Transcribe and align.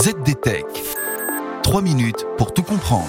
ZDTech. 0.00 0.64
3 1.64 1.82
minutes 1.82 2.24
pour 2.36 2.54
tout 2.54 2.62
comprendre. 2.62 3.08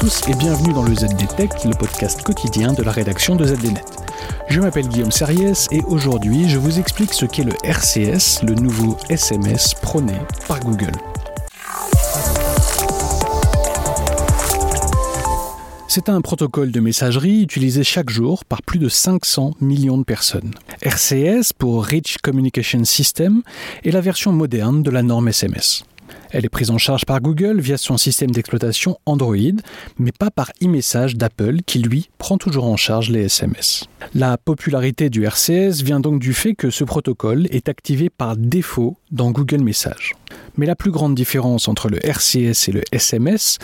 tous 0.00 0.22
et 0.28 0.34
bienvenue 0.34 0.72
dans 0.72 0.82
le 0.82 0.96
ZDTech, 0.96 1.64
le 1.64 1.76
podcast 1.78 2.24
quotidien 2.24 2.72
de 2.72 2.82
la 2.82 2.90
rédaction 2.90 3.36
de 3.36 3.44
ZDNet. 3.44 3.84
Je 4.48 4.60
m'appelle 4.60 4.88
Guillaume 4.88 5.12
Serriès 5.12 5.68
et 5.70 5.80
aujourd'hui 5.86 6.48
je 6.48 6.58
vous 6.58 6.80
explique 6.80 7.14
ce 7.14 7.24
qu'est 7.24 7.44
le 7.44 7.52
RCS, 7.62 8.42
le 8.42 8.54
nouveau 8.54 8.96
SMS 9.08 9.74
prôné 9.74 10.14
par 10.48 10.58
Google. 10.58 10.90
C'est 15.96 16.10
un 16.10 16.20
protocole 16.20 16.72
de 16.72 16.80
messagerie 16.80 17.40
utilisé 17.40 17.82
chaque 17.82 18.10
jour 18.10 18.44
par 18.44 18.60
plus 18.60 18.78
de 18.78 18.86
500 18.86 19.54
millions 19.62 19.96
de 19.96 20.04
personnes. 20.04 20.50
RCS, 20.82 21.54
pour 21.56 21.82
Rich 21.86 22.18
Communication 22.22 22.84
System, 22.84 23.40
est 23.82 23.92
la 23.92 24.02
version 24.02 24.30
moderne 24.30 24.82
de 24.82 24.90
la 24.90 25.02
norme 25.02 25.28
SMS. 25.28 25.84
Elle 26.32 26.44
est 26.44 26.50
prise 26.50 26.70
en 26.70 26.76
charge 26.76 27.06
par 27.06 27.22
Google 27.22 27.60
via 27.60 27.78
son 27.78 27.96
système 27.96 28.30
d'exploitation 28.30 28.98
Android, 29.06 29.56
mais 29.98 30.12
pas 30.12 30.30
par 30.30 30.52
e-message 30.62 31.16
d'Apple 31.16 31.62
qui, 31.64 31.78
lui, 31.78 32.10
prend 32.18 32.36
toujours 32.36 32.66
en 32.66 32.76
charge 32.76 33.08
les 33.08 33.22
SMS. 33.22 33.86
La 34.12 34.36
popularité 34.36 35.08
du 35.08 35.24
RCS 35.24 35.82
vient 35.82 36.00
donc 36.00 36.20
du 36.20 36.34
fait 36.34 36.54
que 36.54 36.68
ce 36.68 36.84
protocole 36.84 37.46
est 37.50 37.70
activé 37.70 38.10
par 38.10 38.36
défaut 38.36 38.98
dans 39.12 39.30
Google 39.30 39.62
Messages. 39.62 40.12
Mais 40.56 40.66
la 40.66 40.76
plus 40.76 40.90
grande 40.90 41.14
différence 41.14 41.68
entre 41.68 41.88
le 41.88 42.04
RCS 42.04 42.68
et 42.68 42.72
le 42.72 42.82
SMS, 42.92 43.58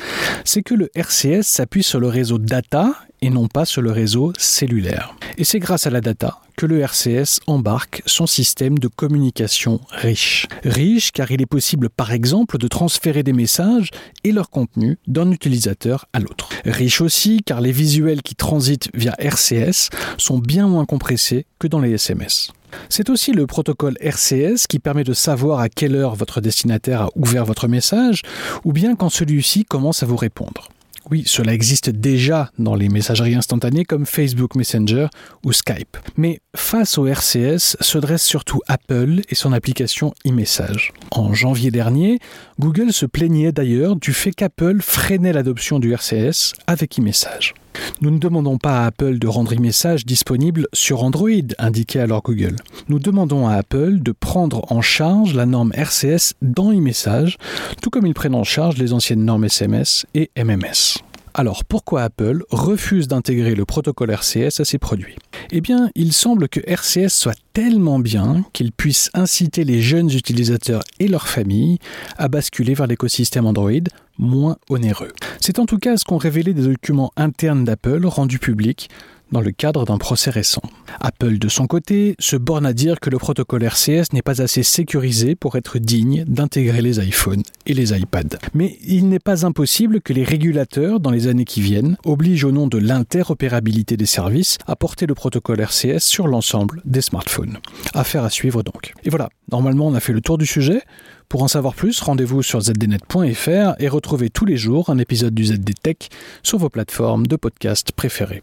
c'est 0.45 0.62
que 0.62 0.74
le 0.74 0.91
RCS 0.95 1.42
s'appuie 1.42 1.82
sur 1.82 2.01
le 2.01 2.09
réseau 2.09 2.38
data 2.38 2.95
et 3.22 3.30
non 3.30 3.48
pas 3.48 3.64
sur 3.64 3.80
le 3.80 3.90
réseau 3.90 4.32
cellulaire. 4.36 5.14
Et 5.38 5.44
c'est 5.44 5.60
grâce 5.60 5.86
à 5.86 5.90
la 5.90 6.00
data 6.00 6.40
que 6.56 6.66
le 6.66 6.80
RCS 6.80 7.40
embarque 7.46 8.02
son 8.04 8.26
système 8.26 8.78
de 8.78 8.88
communication 8.88 9.80
riche. 9.90 10.46
Riche 10.64 11.12
car 11.12 11.30
il 11.30 11.40
est 11.40 11.46
possible 11.46 11.88
par 11.88 12.12
exemple 12.12 12.59
de 12.59 12.68
transférer 12.68 13.23
des 13.23 13.32
messages 13.32 13.88
et 14.24 14.32
leur 14.32 14.51
contenu 14.51 14.98
d'un 15.06 15.30
utilisateur 15.30 16.06
à 16.12 16.20
l'autre. 16.20 16.51
Riche 16.66 17.01
aussi 17.01 17.42
car 17.45 17.60
les 17.60 17.73
visuels 17.73 18.23
qui 18.23 18.34
transitent 18.34 18.90
via 18.92 19.14
RCS 19.18 19.88
sont 20.18 20.38
bien 20.38 20.68
moins 20.68 20.84
compressés 20.84 21.46
que 21.59 21.68
dans 21.68 21.80
les 21.80 21.92
SMS. 21.92 22.52
C'est 22.88 23.10
aussi 23.10 23.32
le 23.32 23.46
protocole 23.46 23.96
RCS 24.01 24.66
qui 24.68 24.79
permet 24.79 25.04
de 25.04 25.12
savoir 25.12 25.60
à 25.60 25.68
quelle 25.68 25.95
heure 25.95 26.14
votre 26.14 26.40
destinataire 26.40 27.02
a 27.02 27.09
ouvert 27.16 27.45
votre 27.45 27.68
message 27.68 28.23
ou 28.64 28.73
bien 28.73 28.96
quand 28.96 29.10
celui-ci 29.10 29.64
commence 29.64 30.02
à 30.02 30.07
vous 30.07 30.16
répondre. 30.16 30.68
Oui, 31.13 31.24
cela 31.27 31.52
existe 31.52 31.91
déjà 31.91 32.51
dans 32.59 32.74
les 32.74 32.88
messageries 32.88 33.35
instantanées 33.35 33.85
comme 33.85 34.07
Facebook 34.07 34.55
Messenger 34.55 35.09
ou 35.45 35.52
Skype. 35.52 35.99
Mais 36.16 36.41
face 36.57 36.96
au 36.96 37.07
RCS 37.07 37.77
se 37.79 37.99
dresse 37.99 38.23
surtout 38.23 38.60
Apple 38.66 39.21
et 39.29 39.35
son 39.35 39.52
application 39.52 40.15
e-message. 40.27 40.95
En 41.10 41.35
janvier 41.35 41.71
dernier, 41.71 42.19
Google 42.59 42.95
se 42.95 43.04
plaignait 43.04 43.52
d'ailleurs 43.52 43.96
du 43.96 44.15
fait 44.15 44.32
qu'Apple 44.32 44.79
freinait 44.80 45.35
l'adoption 45.35 45.80
du 45.80 45.93
RCS 45.93 46.54
avec 46.66 46.99
e-message. 46.99 47.52
Nous 48.01 48.11
ne 48.11 48.19
demandons 48.19 48.59
pas 48.59 48.80
à 48.80 48.87
Apple 48.87 49.19
de 49.19 49.29
rendre 49.29 49.55
e-message 49.55 50.07
disponible 50.07 50.66
sur 50.73 51.05
Android, 51.05 51.30
indiquait 51.59 52.01
alors 52.01 52.23
Google. 52.23 52.57
Nous 52.88 52.99
demandons 52.99 53.47
à 53.47 53.55
Apple 53.55 53.99
de 54.01 54.13
prendre 54.13 54.71
en 54.73 54.80
charge 54.80 55.35
la 55.35 55.47
norme 55.47 55.73
RCS 55.75 56.35
dans 56.43 56.73
e-message, 56.73 57.38
tout 57.80 57.91
comme 57.91 58.07
ils 58.07 58.15
prennent 58.15 58.35
en 58.35 58.45
charge 58.45 58.77
les 58.79 58.93
anciennes 58.93 59.25
normes 59.25 59.45
SMS 59.45 60.07
et 60.15 60.30
MMS. 60.37 60.99
Alors 61.35 61.65
pourquoi 61.65 62.03
Apple 62.03 62.45
refuse 62.51 63.09
d'intégrer 63.09 63.55
le 63.55 63.65
protocole 63.65 64.10
RCS 64.10 64.60
à 64.60 64.65
ses 64.65 64.78
produits? 64.78 65.16
Eh 65.54 65.60
bien, 65.60 65.91
il 65.94 66.14
semble 66.14 66.48
que 66.48 66.60
RCS 66.66 67.10
soit 67.10 67.38
tellement 67.53 67.98
bien 67.98 68.42
qu'il 68.54 68.72
puisse 68.72 69.10
inciter 69.12 69.64
les 69.64 69.82
jeunes 69.82 70.10
utilisateurs 70.10 70.82
et 70.98 71.08
leurs 71.08 71.28
familles 71.28 71.78
à 72.16 72.28
basculer 72.28 72.72
vers 72.72 72.86
l'écosystème 72.86 73.44
Android 73.44 73.70
moins 74.19 74.56
onéreux. 74.70 75.12
C'est 75.41 75.58
en 75.58 75.66
tout 75.66 75.76
cas 75.76 75.98
ce 75.98 76.06
qu'ont 76.06 76.16
révélé 76.16 76.54
des 76.54 76.62
documents 76.62 77.12
internes 77.16 77.64
d'Apple 77.64 78.06
rendus 78.06 78.38
publics 78.38 78.88
dans 79.32 79.41
le 79.41 79.50
cadre 79.50 79.84
d'un 79.84 79.98
procès 79.98 80.31
récent. 80.31 80.62
Apple, 81.00 81.38
de 81.38 81.48
son 81.48 81.66
côté, 81.66 82.15
se 82.19 82.37
borne 82.37 82.66
à 82.66 82.72
dire 82.72 83.00
que 83.00 83.10
le 83.10 83.19
protocole 83.19 83.65
RCS 83.65 84.12
n'est 84.12 84.22
pas 84.22 84.43
assez 84.43 84.62
sécurisé 84.62 85.34
pour 85.34 85.56
être 85.56 85.78
digne 85.78 86.25
d'intégrer 86.26 86.82
les 86.82 87.00
iPhones 87.04 87.42
et 87.66 87.75
les 87.75 87.98
iPads. 87.98 88.38
Mais 88.54 88.78
il 88.87 89.09
n'est 89.09 89.19
pas 89.19 89.44
impossible 89.44 90.00
que 90.00 90.12
les 90.12 90.25
régulateurs, 90.25 91.00
dans 91.00 91.10
les 91.10 91.26
années 91.26 91.44
qui 91.44 91.60
viennent, 91.60 91.97
obligent 92.04 92.44
au 92.44 92.53
nom 92.53 92.66
de 92.66 92.78
l'interopérabilité 92.78 93.97
des 93.97 94.06
services 94.06 94.59
à 94.66 94.76
porter 94.76 95.06
le 95.06 95.15
protocole 95.15 95.60
RCS 95.60 96.00
sur 96.00 96.28
l'ensemble 96.28 96.82
des 96.84 97.00
smartphones. 97.00 97.59
Affaire 97.94 98.25
à 98.25 98.31
suivre 98.31 98.62
donc. 98.62 98.92
Et 99.04 99.10
voilà, 99.10 99.31
normalement 99.50 99.88
on 99.88 99.94
a 99.94 100.00
fait 100.00 100.12
le 100.12 100.21
tour 100.21 100.38
du 100.38 100.47
sujet. 100.47 100.82
Pour 101.28 101.42
en 101.42 101.48
savoir 101.48 101.75
plus, 101.75 101.98
rendez-vous 102.00 102.42
sur 102.42 102.60
zdnet.fr 102.60 103.75
et 103.78 103.88
retrouvez 103.88 104.28
tous 104.28 104.44
les 104.44 104.59
jours 104.59 104.91
un 104.91 104.98
épisode 104.98 105.32
du 105.32 105.47
ZDTech 105.47 106.10
sur 106.42 106.59
vos 106.59 106.69
plateformes 106.69 107.26
de 107.26 107.37
podcast 107.37 107.92
préférées. 107.92 108.42